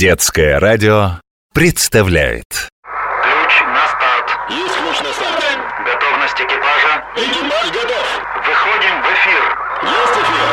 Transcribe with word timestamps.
Детское 0.00 0.56
радио 0.58 1.20
представляет 1.52 2.46
Ключ 2.48 3.52
на 3.66 3.86
старт. 3.86 4.30
Есть 4.48 4.74
ключ 4.78 4.98
на 5.02 5.12
старт. 5.12 5.44
Готовность 5.84 6.40
экипажа. 6.40 7.04
Экипаж 7.16 7.66
готов. 7.70 8.06
Выходим 8.46 9.02
в 9.02 9.06
эфир. 9.12 9.42
Есть 9.82 10.16
эфир. 10.22 10.48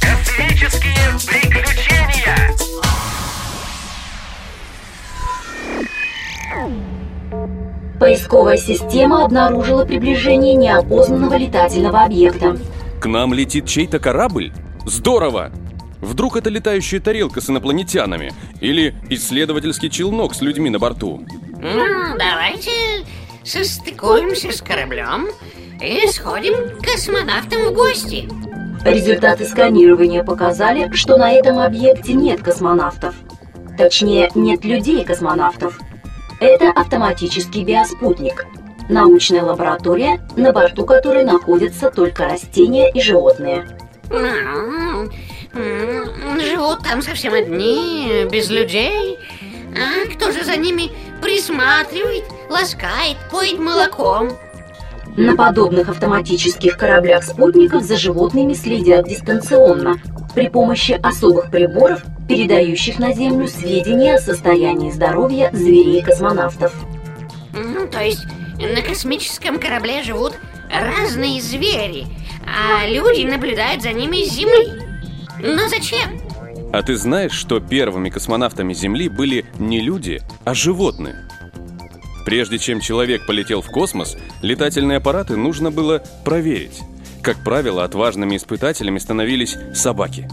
Космические 0.00 1.04
приключения. 1.28 2.38
Поисковая 8.00 8.56
система 8.56 9.22
обнаружила 9.26 9.84
приближение 9.84 10.54
неопознанного 10.54 11.34
летательного 11.34 12.04
объекта. 12.04 12.56
К 13.04 13.06
нам 13.06 13.34
летит 13.34 13.68
чей-то 13.68 13.98
корабль? 13.98 14.50
Здорово! 14.86 15.52
Вдруг 16.00 16.38
это 16.38 16.48
летающая 16.48 17.00
тарелка 17.00 17.42
с 17.42 17.50
инопланетянами? 17.50 18.32
Или 18.62 18.94
исследовательский 19.10 19.90
челнок 19.90 20.34
с 20.34 20.40
людьми 20.40 20.70
на 20.70 20.78
борту? 20.78 21.22
Ну, 21.60 22.16
давайте 22.18 22.70
состыкуемся 23.42 24.52
с 24.52 24.62
кораблем 24.62 25.28
и 25.82 26.06
сходим 26.06 26.78
к 26.78 26.82
космонавтам 26.82 27.66
в 27.66 27.74
гости. 27.74 28.26
Результаты 28.86 29.44
сканирования 29.44 30.24
показали, 30.24 30.90
что 30.94 31.18
на 31.18 31.30
этом 31.30 31.58
объекте 31.58 32.14
нет 32.14 32.40
космонавтов. 32.40 33.14
Точнее, 33.76 34.30
нет 34.34 34.64
людей-космонавтов. 34.64 35.78
Это 36.40 36.70
автоматический 36.70 37.66
биоспутник. 37.66 38.46
Научная 38.88 39.42
лаборатория, 39.42 40.20
на 40.36 40.52
борту 40.52 40.84
которой 40.84 41.24
находятся 41.24 41.90
только 41.90 42.24
растения 42.24 42.90
и 42.90 43.00
животные. 43.00 43.66
Живут 45.52 46.80
там 46.82 47.00
совсем 47.00 47.32
одни, 47.34 48.26
без 48.30 48.50
людей. 48.50 49.18
А 49.74 50.06
кто 50.14 50.30
же 50.32 50.44
за 50.44 50.56
ними 50.56 50.90
присматривает, 51.22 52.24
ласкает, 52.50 53.16
поет 53.30 53.58
молоком? 53.58 54.32
На 55.16 55.36
подобных 55.36 55.88
автоматических 55.88 56.76
кораблях-спутников 56.76 57.82
за 57.82 57.96
животными 57.96 58.52
следят 58.52 59.06
дистанционно 59.08 59.96
при 60.34 60.48
помощи 60.48 60.98
особых 61.02 61.50
приборов, 61.50 62.02
передающих 62.28 62.98
на 62.98 63.12
Землю 63.12 63.46
сведения 63.46 64.16
о 64.16 64.20
состоянии 64.20 64.90
здоровья 64.90 65.50
зверей-космонавтов. 65.52 66.74
Ну, 67.52 67.86
то 67.86 68.00
есть 68.00 68.26
на 68.58 68.82
космическом 68.82 69.58
корабле 69.58 70.02
живут 70.02 70.34
разные 70.70 71.40
звери, 71.40 72.06
а 72.46 72.86
люди 72.86 73.24
наблюдают 73.24 73.82
за 73.82 73.92
ними 73.92 74.24
с 74.24 74.32
Земли. 74.32 74.82
Но 75.40 75.68
зачем? 75.68 76.20
А 76.72 76.82
ты 76.82 76.96
знаешь, 76.96 77.32
что 77.32 77.60
первыми 77.60 78.10
космонавтами 78.10 78.72
Земли 78.74 79.08
были 79.08 79.46
не 79.58 79.80
люди, 79.80 80.22
а 80.44 80.54
животные? 80.54 81.28
Прежде 82.24 82.58
чем 82.58 82.80
человек 82.80 83.26
полетел 83.26 83.60
в 83.60 83.66
космос, 83.66 84.16
летательные 84.42 84.98
аппараты 84.98 85.36
нужно 85.36 85.70
было 85.70 86.02
проверить. 86.24 86.80
Как 87.22 87.42
правило, 87.44 87.84
отважными 87.84 88.36
испытателями 88.36 88.98
становились 88.98 89.56
собаки. 89.74 90.28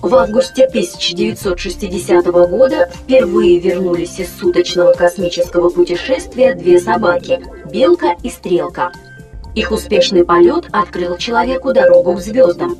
В 0.00 0.14
августе 0.14 0.64
1960 0.66 2.26
года 2.26 2.88
впервые 2.94 3.58
вернулись 3.58 4.20
из 4.20 4.28
суточного 4.38 4.92
космического 4.92 5.70
путешествия 5.70 6.54
две 6.54 6.78
собаки– 6.78 7.40
Белка 7.72 8.14
и 8.22 8.30
Стрелка. 8.30 8.92
Их 9.56 9.72
успешный 9.72 10.24
полет 10.24 10.66
открыл 10.70 11.16
человеку 11.16 11.72
дорогу 11.72 12.14
к 12.14 12.20
звездам. 12.20 12.78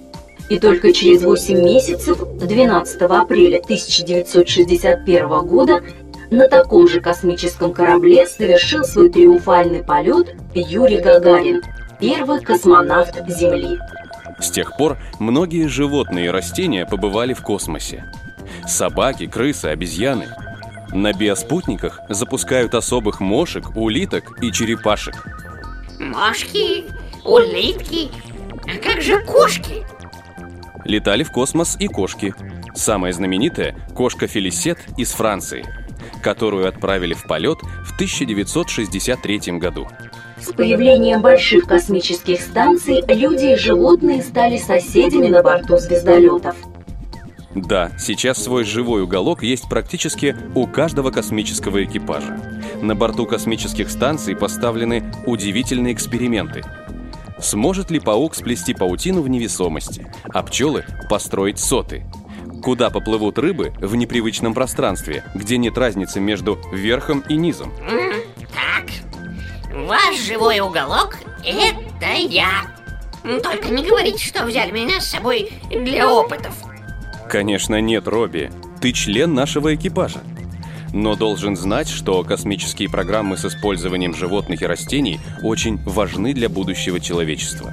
И 0.48 0.60
только 0.60 0.92
через 0.92 1.24
8 1.24 1.60
месяцев, 1.60 2.18
12 2.38 3.02
апреля 3.02 3.58
1961 3.58 5.28
года, 5.40 5.82
на 6.30 6.46
таком 6.46 6.86
же 6.86 7.00
космическом 7.00 7.72
корабле 7.72 8.28
совершил 8.28 8.84
свой 8.84 9.10
триумфальный 9.10 9.82
полет 9.82 10.36
Юрий 10.54 11.00
Гагарин, 11.00 11.62
первый 11.98 12.40
космонавт 12.40 13.28
Земли. 13.28 13.76
С 14.40 14.50
тех 14.50 14.76
пор 14.76 14.98
многие 15.18 15.66
животные 15.66 16.26
и 16.26 16.30
растения 16.30 16.86
побывали 16.86 17.34
в 17.34 17.42
космосе. 17.42 18.04
Собаки, 18.66 19.26
крысы, 19.26 19.66
обезьяны. 19.66 20.28
На 20.92 21.12
биоспутниках 21.12 22.00
запускают 22.08 22.74
особых 22.74 23.20
мошек, 23.20 23.76
улиток 23.76 24.42
и 24.42 24.50
черепашек. 24.52 25.26
Мошки, 25.98 26.84
улитки, 27.24 28.10
а 28.64 28.76
как 28.78 29.02
же 29.02 29.20
кошки? 29.20 29.84
Летали 30.84 31.24
в 31.24 31.32
космос 31.32 31.76
и 31.78 31.88
кошки. 31.88 32.34
Самая 32.74 33.12
знаменитая– 33.12 33.76
кошка 33.94 34.26
Фелисет 34.26 34.78
из 34.96 35.10
Франции, 35.12 35.66
которую 36.22 36.68
отправили 36.68 37.14
в 37.14 37.24
полет 37.24 37.58
в 37.84 37.94
1963 37.94 39.58
году. 39.58 39.88
С 40.40 40.52
появлением 40.52 41.20
больших 41.20 41.64
космических 41.64 42.40
станций 42.40 43.02
люди 43.08 43.54
и 43.54 43.56
животные 43.56 44.22
стали 44.22 44.56
соседями 44.56 45.28
на 45.28 45.42
борту 45.42 45.78
звездолетов. 45.78 46.56
Да, 47.54 47.90
сейчас 47.98 48.42
свой 48.42 48.64
живой 48.64 49.02
уголок 49.02 49.42
есть 49.42 49.68
практически 49.68 50.36
у 50.54 50.66
каждого 50.66 51.10
космического 51.10 51.84
экипажа. 51.84 52.40
На 52.80 52.94
борту 52.94 53.26
космических 53.26 53.90
станций 53.90 54.36
поставлены 54.36 55.12
удивительные 55.26 55.92
эксперименты. 55.92 56.62
Сможет 57.40 57.90
ли 57.90 57.98
паук 57.98 58.34
сплести 58.34 58.74
паутину 58.74 59.22
в 59.22 59.28
невесомости, 59.28 60.06
а 60.32 60.42
пчелы 60.42 60.84
построить 61.08 61.58
соты? 61.58 62.04
Куда 62.62 62.90
поплывут 62.90 63.38
рыбы 63.38 63.72
в 63.80 63.94
непривычном 63.96 64.54
пространстве, 64.54 65.24
где 65.34 65.58
нет 65.58 65.78
разницы 65.78 66.20
между 66.20 66.58
верхом 66.72 67.24
и 67.28 67.36
низом? 67.36 67.72
Ваш 69.88 70.20
живой 70.20 70.60
уголок– 70.60 71.16
это 71.42 72.12
я. 72.28 72.50
Только 73.42 73.70
не 73.70 73.82
говорите, 73.82 74.22
что 74.22 74.44
взяли 74.44 74.70
меня 74.70 75.00
с 75.00 75.06
собой 75.06 75.50
для 75.70 76.06
опытов. 76.12 76.52
Конечно, 77.30 77.80
нет, 77.80 78.06
Робби. 78.06 78.50
Ты 78.82 78.92
член 78.92 79.32
нашего 79.32 79.74
экипажа. 79.74 80.20
Но 80.92 81.16
должен 81.16 81.56
знать, 81.56 81.88
что 81.88 82.22
космические 82.22 82.90
программы 82.90 83.38
с 83.38 83.46
использованием 83.46 84.14
животных 84.14 84.60
и 84.60 84.66
растений 84.66 85.20
очень 85.42 85.78
важны 85.84 86.34
для 86.34 86.50
будущего 86.50 87.00
человечества. 87.00 87.72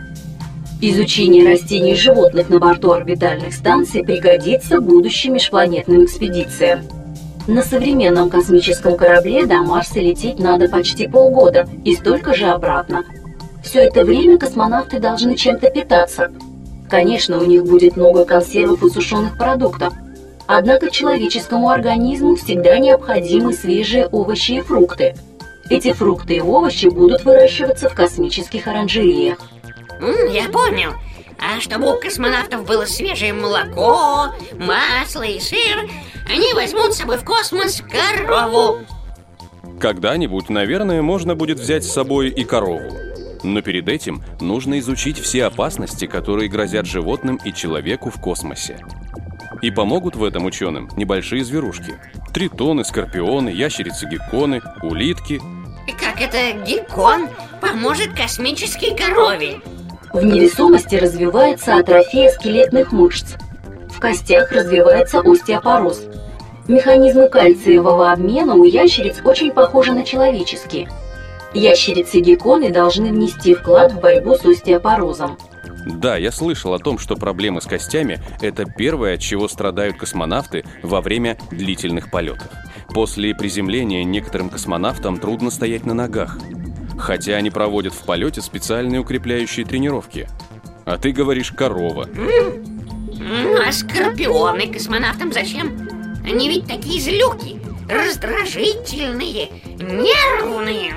Изучение 0.79 1.45
растений 1.45 1.91
и 1.91 1.97
животных 1.97 2.47
на 2.47 2.59
борту 2.59 2.93
орбитальных 2.93 3.53
станций 3.53 4.05
пригодится 4.05 4.79
будущим 4.79 5.33
межпланетным 5.33 6.05
экспедициям. 6.05 6.87
На 7.47 7.61
современном 7.61 8.29
космическом 8.29 8.97
корабле 8.97 9.45
до 9.45 9.57
Марса 9.61 9.99
лететь 9.99 10.39
надо 10.39 10.67
почти 10.67 11.07
полгода 11.07 11.67
и 11.83 11.95
столько 11.95 12.33
же 12.33 12.45
обратно. 12.45 13.05
Все 13.63 13.81
это 13.81 14.03
время 14.03 14.37
космонавты 14.37 14.99
должны 14.99 15.35
чем-то 15.35 15.69
питаться. 15.69 16.31
Конечно, 16.89 17.39
у 17.39 17.45
них 17.45 17.63
будет 17.63 17.97
много 17.97 18.25
консервов 18.25 18.83
и 18.83 18.89
сушеных 18.89 19.37
продуктов. 19.37 19.93
Однако 20.47 20.89
человеческому 20.91 21.69
организму 21.69 22.35
всегда 22.35 22.77
необходимы 22.79 23.53
свежие 23.53 24.07
овощи 24.07 24.53
и 24.53 24.61
фрукты. 24.61 25.15
Эти 25.69 25.93
фрукты 25.93 26.35
и 26.35 26.41
овощи 26.41 26.87
будут 26.87 27.25
выращиваться 27.25 27.89
в 27.89 27.95
космических 27.95 28.67
оранжереях. 28.67 29.37
М, 29.99 30.29
Я 30.31 30.49
понял. 30.49 30.91
А 31.39 31.59
чтобы 31.59 31.93
у 31.93 31.99
космонавтов 31.99 32.65
было 32.65 32.85
свежее 32.85 33.33
молоко, 33.33 34.33
масло 34.57 35.23
и 35.23 35.39
сыр, 35.39 35.89
они 36.29 36.53
возьмут 36.53 36.93
с 36.93 36.97
собой 36.97 37.17
в 37.17 37.23
космос 37.23 37.81
корову. 37.81 38.79
Когда-нибудь, 39.79 40.49
наверное, 40.49 41.01
можно 41.01 41.35
будет 41.35 41.59
взять 41.59 41.83
с 41.83 41.91
собой 41.91 42.29
и 42.29 42.43
корову. 42.43 42.91
Но 43.43 43.61
перед 43.61 43.87
этим 43.89 44.23
нужно 44.41 44.79
изучить 44.79 45.19
все 45.19 45.45
опасности, 45.45 46.07
которые 46.07 46.49
грозят 46.49 46.85
животным 46.85 47.39
и 47.43 47.53
человеку 47.53 48.09
в 48.09 48.19
космосе. 48.19 48.79
И 49.61 49.71
помогут 49.71 50.15
в 50.15 50.23
этом 50.23 50.45
ученым 50.45 50.89
небольшие 50.95 51.43
зверушки. 51.43 51.99
Тритоны, 52.33 52.83
скорпионы, 52.83 53.49
ящерицы-гекконы, 53.49 54.61
улитки. 54.81 55.41
Как 55.99 56.21
это 56.21 56.53
геккон 56.65 57.29
поможет 57.61 58.13
космической 58.13 58.95
корове? 58.95 59.61
В 60.15 60.23
невесомости 60.23 60.95
развивается 60.95 61.75
атрофия 61.75 62.29
скелетных 62.29 62.93
мышц. 62.93 63.33
В 63.89 63.99
костях 63.99 64.49
развивается 64.49 65.19
остеопороз. 65.19 66.03
Механизмы 66.69 67.27
кальциевого 67.27 68.13
обмена 68.13 68.55
у 68.55 68.63
ящериц 68.63 69.17
очень 69.25 69.51
похожи 69.51 69.91
на 69.91 70.05
человеческие. 70.05 70.89
Ящерицы-гекконы 71.53 72.71
должны 72.71 73.11
внести 73.11 73.55
вклад 73.55 73.91
в 73.91 73.99
борьбу 73.99 74.35
с 74.35 74.45
остеопорозом. 74.45 75.37
Да, 75.85 76.15
я 76.15 76.31
слышал 76.31 76.73
о 76.73 76.79
том, 76.79 76.97
что 76.97 77.17
проблемы 77.17 77.59
с 77.59 77.65
костями– 77.65 78.21
это 78.41 78.63
первое, 78.63 79.15
от 79.15 79.19
чего 79.19 79.49
страдают 79.49 79.97
космонавты 79.97 80.63
во 80.81 81.01
время 81.01 81.37
длительных 81.51 82.09
полетов. 82.09 82.47
После 82.93 83.35
приземления 83.35 84.05
некоторым 84.05 84.49
космонавтам 84.49 85.17
трудно 85.17 85.51
стоять 85.51 85.85
на 85.85 85.93
ногах, 85.93 86.37
хотя 86.97 87.35
они 87.35 87.49
проводят 87.49 87.93
в 87.93 88.03
полете 88.03 88.41
специальные 88.41 89.01
укрепляющие 89.01 89.65
тренировки. 89.65 90.27
А 90.85 90.97
ты 90.97 91.11
говоришь 91.11 91.51
корова. 91.51 92.07
А 93.65 93.71
скорпионы 93.71 94.67
космонавтам 94.67 95.33
зачем? 95.33 95.89
Они 96.23 96.49
ведь 96.49 96.67
такие 96.67 96.99
злюки, 96.99 97.59
раздражительные, 97.89 99.49
нервные. 99.79 100.93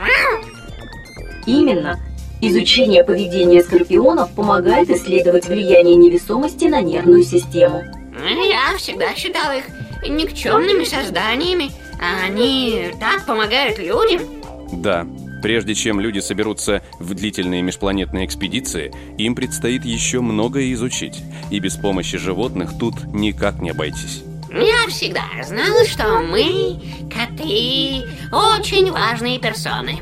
Именно. 1.47 1.99
Изучение 2.41 3.03
поведения 3.03 3.63
скорпионов 3.63 4.33
помогает 4.35 4.91
исследовать 4.91 5.49
влияние 5.49 5.97
невесомости 5.97 6.67
на 6.67 6.81
нервную 6.81 7.25
систему. 7.25 7.83
Я 8.23 8.77
всегда 8.77 9.15
считал 9.15 9.53
их 9.57 9.65
никчемными 10.09 10.85
созданиями, 10.85 11.71
а 12.01 12.27
они 12.27 12.91
так 13.01 13.27
помогают 13.27 13.79
людям. 13.79 14.23
Да, 14.73 15.07
прежде 15.43 15.75
чем 15.75 16.01
люди 16.01 16.21
соберутся 16.21 16.83
в 16.99 17.15
длительные 17.15 17.63
межпланетные 17.63 18.27
экспедиции, 18.27 18.93
им 19.19 19.35
предстоит 19.35 19.85
еще 19.85 20.21
многое 20.21 20.73
изучить, 20.73 21.23
и 21.51 21.59
без 21.59 21.77
помощи 21.77 22.19
животных 22.19 22.79
тут 22.79 23.05
никак 23.13 23.61
не 23.61 23.71
обойтись. 23.71 24.23
Я 24.51 24.89
всегда 24.89 25.23
знал, 25.45 25.85
что 25.87 26.21
мы, 26.23 26.81
коты, 27.13 28.09
очень 28.33 28.91
важные 28.91 29.39
персоны. 29.39 29.99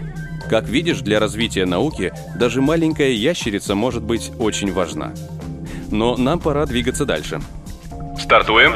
Как 0.49 0.69
видишь, 0.69 1.00
для 1.00 1.19
развития 1.19 1.67
науки 1.67 2.12
даже 2.37 2.62
маленькая 2.62 3.11
ящерица 3.11 3.75
может 3.75 4.05
быть 4.05 4.31
очень 4.38 4.73
важна. 4.73 5.12
Но 5.91 6.17
нам 6.17 6.38
пора 6.38 6.67
двигаться 6.67 7.05
дальше. 7.05 7.41
Стартуем. 8.21 8.73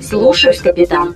Слушаюсь, 0.00 0.60
капитан. 0.60 1.14